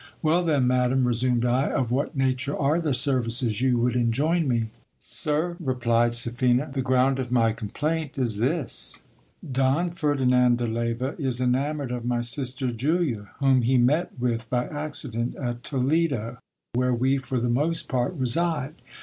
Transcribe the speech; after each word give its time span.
Well, 0.23 0.43
then, 0.43 0.65
madam, 0.65 1.07
resumed 1.07 1.45
I, 1.45 1.69
of 1.69 1.91
what 1.91 2.17
nature 2.17 2.57
are 2.57 2.79
the 2.79 2.91
services 2.91 3.61
you 3.61 3.77
would 3.77 3.95
enjoin 3.95 4.47
me? 4.47 4.71
Sir, 4.99 5.55
replied 5.59 6.15
Seraphina, 6.15 6.71
the 6.73 6.81
ground 6.81 7.19
of 7.19 7.31
my 7.31 7.51
complaint 7.51 8.17
is 8.17 8.39
this: 8.39 9.03
Don 9.51 9.91
Ferdinand 9.91 10.57
de 10.57 10.65
Leyva 10.65 11.13
is 11.19 11.39
enamoured 11.39 11.91
of 11.91 12.03
my 12.03 12.23
sister 12.23 12.71
Julia, 12.71 13.29
whom 13.37 13.61
he 13.61 13.77
met 13.77 14.09
with 14.17 14.49
by 14.49 14.65
accident 14.69 15.35
at 15.35 15.61
Toledo, 15.61 16.39
where 16.73 16.95
we 16.95 17.19
for 17.19 17.39
the 17.39 17.47
most 17.47 17.87
part 17.87 18.15
reside. 18.15 18.73